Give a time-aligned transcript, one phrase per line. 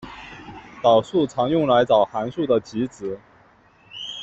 [0.81, 3.19] 导数常用来找函数的极值。